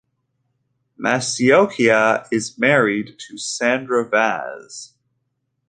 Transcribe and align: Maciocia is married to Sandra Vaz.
Maciocia 0.97 2.25
is 2.31 2.57
married 2.57 3.19
to 3.19 3.37
Sandra 3.37 4.03
Vaz. 4.03 4.95